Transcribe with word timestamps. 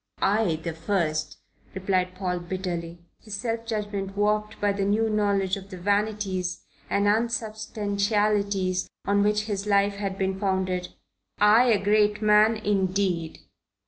"I 0.23 0.55
the 0.55 0.73
first," 0.73 1.37
replied 1.75 2.15
Paul 2.15 2.39
bitterly, 2.39 3.05
his 3.19 3.35
self 3.35 3.67
judgment 3.67 4.17
warped 4.17 4.59
by 4.59 4.71
the 4.73 4.83
new 4.83 5.11
knowledge 5.11 5.57
of 5.57 5.69
the 5.69 5.77
vanities 5.77 6.63
and 6.89 7.05
unsubstantialities 7.07 8.89
on 9.05 9.21
which 9.21 9.41
his 9.43 9.67
life 9.67 9.97
had 9.97 10.17
been 10.17 10.39
founded. 10.39 10.87
"I 11.37 11.65
a 11.65 11.77
great 11.77 12.19
man, 12.19 12.57
indeed!" 12.57 13.41